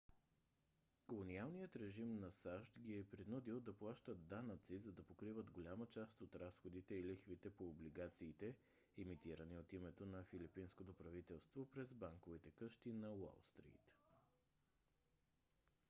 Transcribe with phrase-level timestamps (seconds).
[1.07, 6.21] колониалният режим на сащ ги е принудил да плащат данъци за да покриват голяма част
[6.21, 8.55] от разходите и лихвите по облигациите
[8.97, 13.91] емитирани от името на филипинското правителство през банковите къщи на уолстрийт